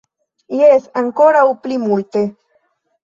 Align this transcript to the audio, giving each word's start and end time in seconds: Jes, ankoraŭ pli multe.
Jes, 0.61 0.87
ankoraŭ 1.03 1.43
pli 1.67 1.77
multe. 1.85 2.25